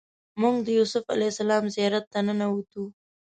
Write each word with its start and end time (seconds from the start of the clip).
موږ 0.41 0.55
د 0.65 0.67
یوسف 0.77 1.03
علیه 1.13 1.31
السلام 1.33 1.63
زیارت 1.75 2.05
ته 2.13 2.19
ننوتو. 2.27 2.83